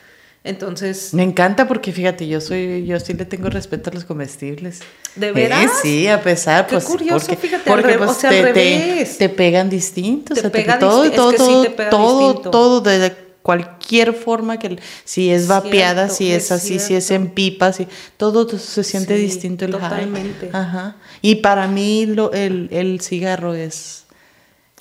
[0.44, 1.14] Entonces.
[1.14, 4.80] Me encanta porque fíjate, yo soy, yo sí le tengo respeto a los comestibles.
[5.16, 5.70] ¿De veras?
[5.82, 6.84] sí, a pesar, Qué pues.
[6.84, 10.34] curioso, porque, fíjate, porque pues, te, te, te, pegan distintos.
[10.34, 12.50] Te o sea, pega todo, todo, todo, sí te todo, distinto.
[12.50, 17.10] todo, de cualquier forma que si es vapeada, Cierto, si es, es así, si es
[17.10, 19.80] en pipa, si todo se siente Sí, distinto el high.
[19.80, 20.50] totalmente.
[20.52, 20.96] Ajá.
[21.22, 24.03] Y para mí lo, el, el cigarro es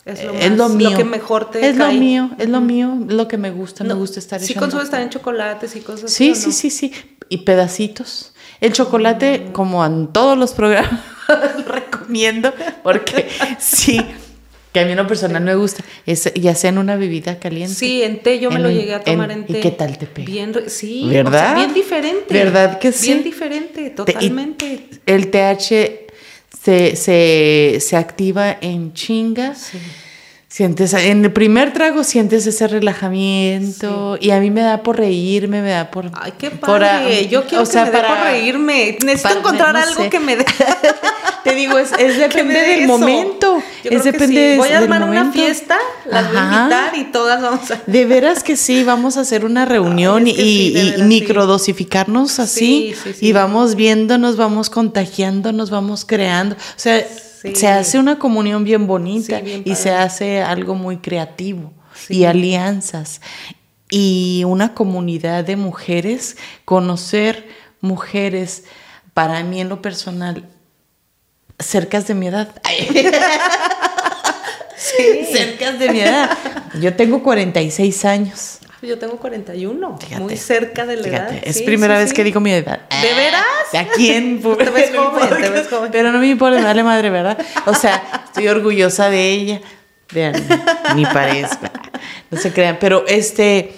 [0.05, 0.97] Es lo, es lo mío.
[0.97, 4.19] que mejor te Es lo mío, es lo mío, lo que me gusta, me gusta
[4.19, 6.31] estar Sí consumes también chocolates y cosas Sí, así.
[6.31, 6.53] ¿o sí, no?
[6.53, 6.93] sí, sí.
[7.29, 8.33] Y pedacitos.
[8.59, 10.99] El chocolate, como en todos los programas,
[11.67, 13.27] recomiendo, porque
[13.59, 13.99] sí,
[14.73, 17.73] que a mí en lo personal me gusta, es, ya sea en una bebida caliente.
[17.73, 19.57] Sí, en té yo me lo llegué a tomar en, en- té.
[19.59, 20.25] ¿y qué tal te pega?
[20.25, 21.33] Bien, sí, ¿Verdad?
[21.33, 22.33] o sea, bien diferente.
[22.33, 23.07] ¿Verdad que sí?
[23.07, 24.89] Bien diferente, Te- totalmente.
[25.05, 26.02] el TH
[26.63, 29.53] se, se, se activa en chinga.
[29.55, 29.77] Sí.
[30.53, 35.63] Sientes, en el primer trago sientes ese relajamiento y a mí me da por reírme,
[35.63, 36.11] me da por...
[36.13, 37.27] Ay, qué padre.
[37.27, 38.97] Yo quiero que me dé por reírme.
[39.03, 40.45] Necesito encontrar algo que me dé...
[41.43, 41.89] Te digo, es,
[42.19, 43.63] depende del momento.
[43.83, 47.81] es depende Voy a armar una fiesta, las voy a invitar y todas vamos a...
[47.87, 53.73] De veras que sí, vamos a hacer una reunión y, y, microdosificarnos así y vamos
[53.73, 56.55] viéndonos, vamos contagiándonos, vamos creando.
[56.55, 57.03] O sea
[57.53, 61.71] se hace una comunión bien bonita y se hace algo muy creativo
[62.09, 63.21] y alianzas
[63.89, 67.47] y una comunidad de mujeres, conocer
[67.81, 68.63] mujeres,
[69.13, 70.49] para mí en lo personal,
[71.59, 72.49] cercas de mi edad.
[74.75, 75.25] sí.
[75.31, 76.37] Cercas de mi edad.
[76.81, 78.59] Yo tengo 46 años.
[78.83, 81.31] Yo tengo 41, muy cerca de la edad.
[81.43, 82.81] Es primera vez que digo mi edad.
[83.01, 83.43] ¿De veras?
[83.73, 84.41] ¿A quién?
[84.57, 85.89] te ves joven, te ves joven.
[85.91, 87.37] Pero no me importa, dale madre, ¿verdad?
[87.65, 89.61] O sea, estoy orgullosa de ella.
[90.13, 90.35] Vean,
[90.95, 91.65] ni parezco.
[92.29, 92.77] No se crean.
[92.79, 93.73] Pero este,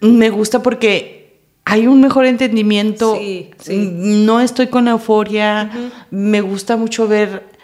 [0.00, 3.16] me gusta porque hay un mejor entendimiento.
[3.16, 3.90] Sí, sí.
[3.92, 5.70] No estoy con euforia.
[6.10, 7.57] Me gusta mucho ver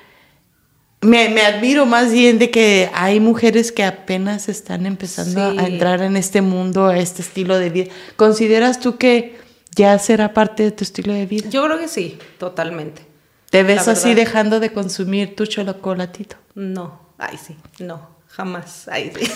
[1.05, 6.17] me, admiro más bien de que hay mujeres que apenas están empezando a entrar en
[6.17, 7.93] este mundo, a este estilo de vida.
[8.17, 9.39] ¿Consideras tú que
[9.75, 11.49] ya será parte de tu estilo de vida?
[11.51, 13.03] Yo creo que sí, totalmente.
[13.51, 16.37] ¿Te ves así dejando de consumir tu chocolatito?
[16.55, 18.89] No, ay sí, no, jamás.
[18.89, 19.31] Ay, sí.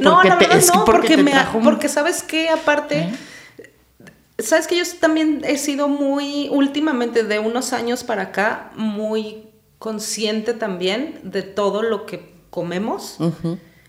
[0.00, 3.00] no, la verdad no, porque, me, porque sabes que aparte...
[3.00, 3.14] ¿Eh?
[4.36, 9.44] Sabes que yo también he sido muy, últimamente, de unos años para acá, muy
[9.78, 13.18] consciente también de todo lo que comemos.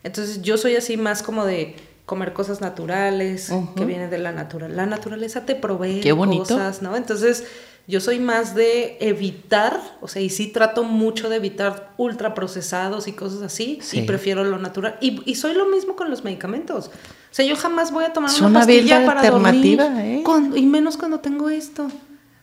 [0.03, 4.77] Entonces yo soy así más como de comer cosas naturales, que vienen de la naturaleza.
[4.77, 6.01] La naturaleza te provee
[6.37, 6.95] cosas, ¿no?
[6.95, 7.45] Entonces
[7.87, 13.13] yo soy más de evitar, o sea, y sí trato mucho de evitar ultraprocesados y
[13.13, 14.97] cosas así, y prefiero lo natural.
[15.01, 16.87] Y, soy lo mismo con los medicamentos.
[16.87, 20.23] O sea, yo jamás voy a tomar una, pastilla para dormir, ¿eh?
[20.55, 21.87] y menos cuando tengo esto.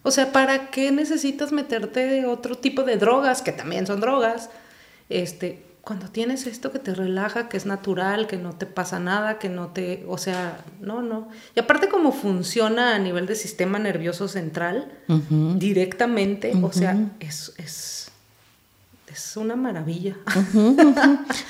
[0.02, 4.50] O sea, ¿para qué necesitas meterte otro tipo de drogas, que también son drogas?
[5.08, 9.38] Este, cuando tienes esto que te relaja, que es natural, que no te pasa nada,
[9.38, 11.28] que no te, o sea, no, no.
[11.56, 14.92] Y aparte como funciona a nivel de sistema nervioso central,
[15.56, 18.10] directamente, o sea, es, es,
[19.08, 20.16] es una maravilla.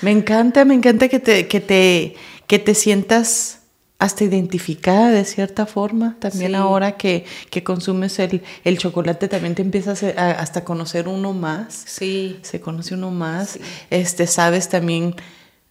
[0.02, 3.61] me encanta, me encanta que te, que te, que te sientas
[4.02, 6.16] hasta identificada de cierta forma.
[6.18, 7.24] También ahora que,
[7.62, 8.42] consumes el,
[8.76, 11.84] chocolate, también te empiezas a, hasta conocer uno más.
[11.86, 12.40] Sí.
[12.42, 13.60] Se conoce uno más.
[13.90, 15.14] Este, sabes también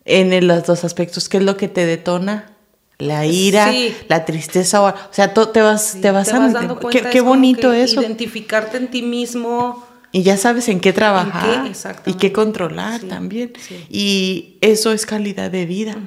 [0.05, 2.53] en los dos aspectos qué es lo que te detona.
[2.99, 3.69] La ira,
[4.07, 7.09] la tristeza, o sea, te vas, te vas, dando cuenta.
[7.09, 7.99] Qué, bonito eso.
[7.99, 9.83] Identificarte en ti mismo.
[10.13, 11.69] Y ya sabes en qué trabajar
[12.05, 13.51] y qué controlar también.
[13.89, 15.97] Y eso es calidad de vida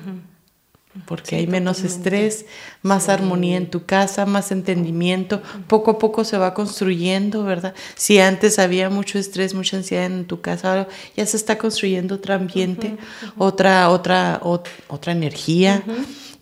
[1.07, 2.47] porque hay menos estrés,
[2.83, 7.75] más armonía en tu casa, más entendimiento, poco a poco se va construyendo, ¿verdad?
[7.97, 12.15] Si antes había mucho estrés, mucha ansiedad en tu casa, ahora ya se está construyendo
[12.15, 12.97] otro ambiente,
[13.37, 15.83] otra, otra, otra energía.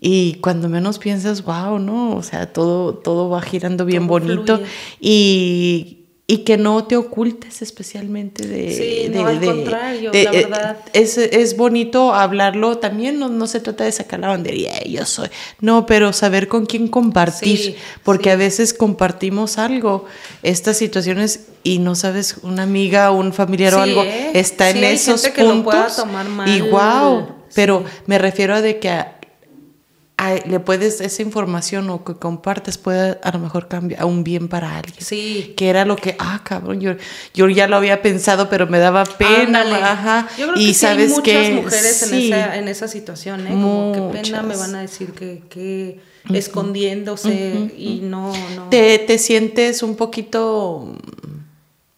[0.01, 2.17] Y cuando menos piensas, wow, ¿no?
[2.17, 4.61] O sea, todo, todo va girando bien bonito.
[5.01, 8.73] Y y que no te ocultes especialmente de...
[8.73, 10.79] Sí, no, al contrario, la eh, verdad.
[10.93, 15.29] Es, es, bonito hablarlo también, no, no, se trata de sacar la bandería, yo soy,
[15.61, 20.07] no, pero saber con quién compartir, porque a veces compartimos algo,
[20.43, 24.31] estas situaciones y no sabes, una amiga, un familiar o algo ¿eh?
[24.35, 26.49] está en esos puntos tomar mal.
[26.49, 28.91] y wow, pero me refiero a de que
[30.47, 34.79] le puedes, esa información o que compartes puede a lo mejor cambiar un bien para
[34.79, 35.05] alguien.
[35.05, 35.55] Sí.
[35.57, 36.93] Que era lo que, ah, cabrón, yo,
[37.35, 39.63] yo ya lo había pensado, pero me daba pena.
[39.93, 40.29] Ajá.
[40.39, 43.51] Yo creo y que sabes hay muchas mujeres en, esa, en esa situación, ¿eh?
[43.51, 46.01] Como qué pena me van a decir que, que
[46.33, 48.69] escondiéndose y no, no.
[48.69, 50.97] Te, te sientes un poquito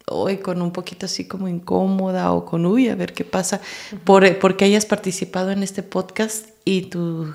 [0.06, 3.60] hoy con un poquito así como incómoda o con uy, a ver qué pasa,
[4.04, 7.32] por, porque hayas participado en este podcast y tu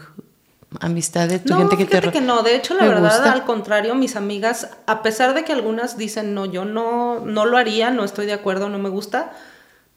[0.80, 4.16] amistad de tu gente que te que no, de hecho la verdad al contrario, mis
[4.16, 8.26] amigas, a pesar de que algunas dicen, "No, yo no no lo haría, no estoy
[8.26, 9.34] de acuerdo, no me gusta",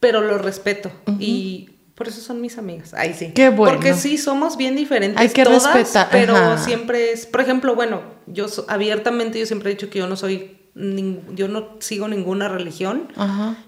[0.00, 2.94] pero lo respeto y por eso son mis amigas.
[2.94, 3.32] Ahí sí.
[3.34, 3.74] Qué bueno.
[3.74, 8.00] Porque sí somos bien diferentes Hay que todas, respetar, pero siempre es, por ejemplo, bueno,
[8.26, 13.08] yo abiertamente yo siempre he dicho que yo no soy yo no sigo ninguna religión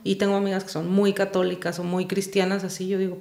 [0.05, 3.19] y tengo amigas que son muy católicas o muy cristianas así yo digo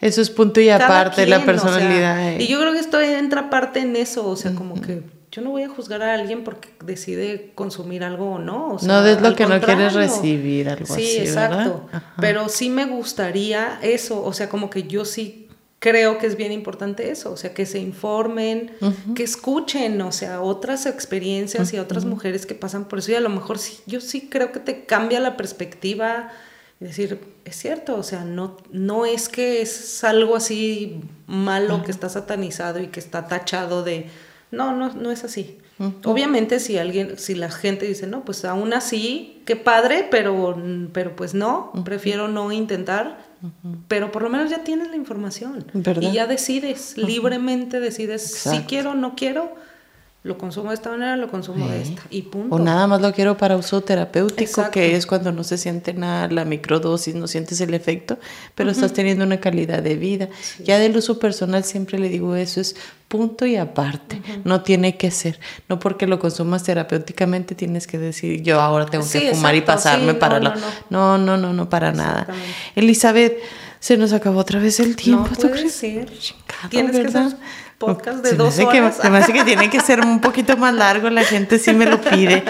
[0.00, 2.38] eso es punto y aparte, la personalidad.
[2.38, 5.02] y yo creo que esto entra parte en eso, o sea, como que
[5.32, 8.76] yo no voy a juzgar a alguien porque decide consumir algo o no.
[8.82, 11.18] no es lo que no quieres recibir, algo sí, así.
[11.18, 11.88] exacto.
[12.20, 15.48] Pero sí me gustaría eso, o sea, como que yo sí
[15.78, 18.70] creo que es bien importante eso, o sea, que se informen,
[19.16, 23.20] que escuchen, o sea, otras experiencias y otras mujeres que pasan por eso y a
[23.20, 26.30] lo mejor sí, yo sí creo que te cambia la perspectiva
[26.82, 31.92] y decir, es cierto, o sea, no, no es que es algo así malo que
[31.92, 34.06] está satanizado y que está tachado de
[34.50, 35.58] no, no, no es así.
[36.04, 40.60] Obviamente si alguien, si la gente dice, no, pues aún así, qué padre, pero,
[40.92, 43.18] pero pues no, prefiero no intentar,
[43.86, 45.64] pero por lo menos ya tienes la información.
[46.00, 49.54] Y ya decides, libremente decides si quiero o no quiero
[50.24, 52.54] lo consumo de esta manera, lo consumo de esta y punto.
[52.54, 56.28] O nada más lo quiero para uso terapéutico, que es cuando no se siente nada
[56.28, 58.18] la microdosis, no sientes el efecto,
[58.54, 60.28] pero estás teniendo una calidad de vida.
[60.64, 62.76] Ya del uso personal siempre le digo eso, es
[63.08, 68.42] punto y aparte, no tiene que ser, no porque lo consumas terapéuticamente tienes que decir
[68.42, 70.56] yo ahora tengo que fumar y pasarme para la...
[70.88, 72.28] No, no, no, no, para nada.
[72.76, 73.38] Elizabeth,
[73.80, 75.28] se nos acabó otra vez el tiempo.
[75.28, 76.10] No puede ser.
[76.70, 77.36] Tienes que ser
[77.86, 78.96] podcast de dos horas.
[78.96, 81.72] Que, se me hace que tiene que ser un poquito más largo, la gente sí
[81.72, 82.42] me lo pide.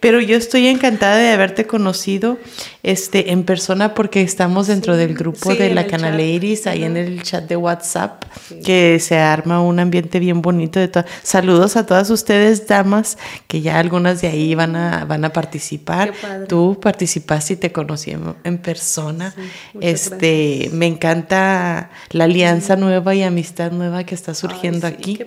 [0.00, 2.38] Pero yo estoy encantada de haberte conocido
[2.84, 7.44] este, en persona porque estamos dentro del grupo de la Canaleris, ahí en el chat
[7.48, 8.24] de WhatsApp,
[8.64, 10.78] que se arma un ambiente bien bonito.
[10.78, 10.88] De
[11.22, 13.18] Saludos a todas ustedes, damas,
[13.48, 16.12] que ya algunas de ahí van a, van a participar.
[16.48, 18.14] Tú participaste y te conocí
[18.44, 19.34] en, persona.
[19.80, 25.18] este, me encanta la alianza nueva y amistad nueva que está surgiendo aquí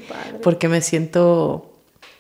[0.41, 1.71] porque me siento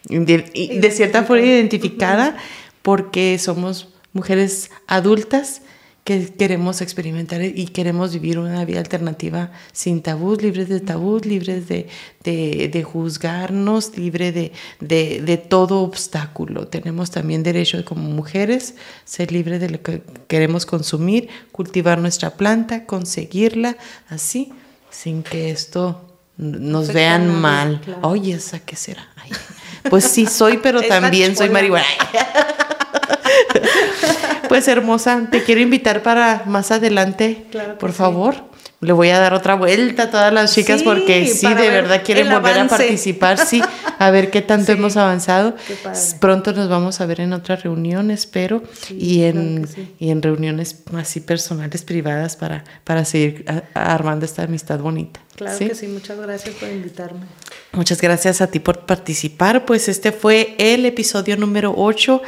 [0.09, 2.35] de, cierta forma identificada
[2.81, 5.61] porque somos mujeres adultas
[6.03, 11.67] que queremos experimentar y queremos vivir una vida alternativa sin tabús, libres de tabús, libres
[11.67, 11.87] de,
[12.23, 16.67] de, juzgarnos, libre de, de, todo obstáculo.
[16.67, 18.73] Tenemos también derecho como mujeres
[19.05, 23.77] ser libres de lo que queremos consumir, cultivar nuestra planta, conseguirla,
[24.09, 24.51] así,
[24.89, 27.81] sin que esto nos vean mal.
[28.01, 29.07] Oye, ¿esa qué será?
[29.89, 31.85] pues sí soy, pero también soy marihuana.
[34.49, 37.47] pues hermosa, te quiero invitar para más adelante,
[37.79, 38.50] por favor.
[38.81, 42.29] Le voy a dar otra vuelta a todas las chicas porque sí, de verdad quieren
[42.29, 43.61] volver a participar, sí,
[43.99, 45.55] a ver qué tanto hemos avanzado.
[46.19, 49.67] Pronto nos vamos a ver en otra reunión, espero, y, en,
[49.99, 55.19] y en reuniones así personales, privadas, para, para seguir armando esta amistad bonita.
[55.35, 57.21] Claro que sí, muchas gracias por invitarme.
[57.73, 62.21] Muchas gracias a ti por participar, pues este fue el episodio número 8.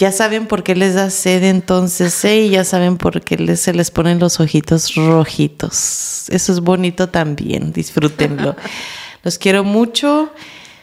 [0.00, 2.46] Ya saben por qué les da sed entonces, ¿eh?
[2.46, 6.26] Y ya saben por qué se les ponen los ojitos rojitos.
[6.30, 8.56] Eso es bonito también, disfrútenlo.
[9.22, 10.32] Los quiero mucho.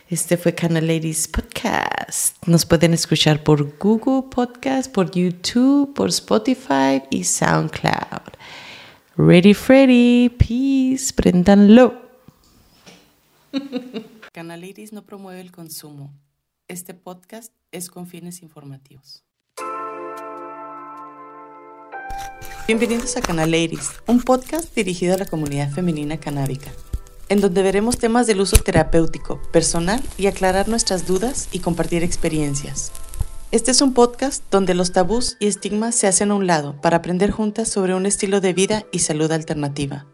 [0.08, 2.38] Este fue Canal Ladies Podcast.
[2.46, 8.38] Nos pueden escuchar por Google Podcast, por YouTube, por Spotify y SoundCloud.
[9.18, 12.04] Ready Freddy, peace, prendanlo.
[14.32, 16.14] Canal Ladies no promueve el consumo.
[16.70, 19.24] Este podcast es con fines informativos.
[22.68, 26.70] Bienvenidos a Canal Ladies, un podcast dirigido a la comunidad femenina canábica,
[27.30, 32.92] en donde veremos temas del uso terapéutico, personal y aclarar nuestras dudas y compartir experiencias.
[33.52, 36.98] Este es un podcast donde los tabús y estigmas se hacen a un lado para
[36.98, 40.06] aprender juntas sobre un estilo de vida y salud alternativa.